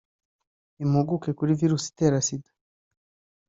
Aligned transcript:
Impuguke 0.83 1.29
kuri 1.37 1.51
virusi 1.61 1.85
itera 1.91 2.17
Sida 2.27 2.51